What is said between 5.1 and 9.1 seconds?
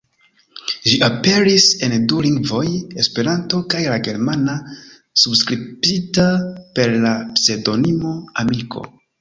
subskribita per la pseŭdonimo "Amiko".